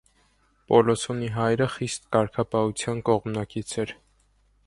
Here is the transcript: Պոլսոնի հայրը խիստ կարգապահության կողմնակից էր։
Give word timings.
Պոլսոնի 0.71 1.27
հայրը 1.35 1.67
խիստ 1.73 2.09
կարգապահության 2.17 3.05
կողմնակից 3.11 3.79
էր։ 3.85 3.97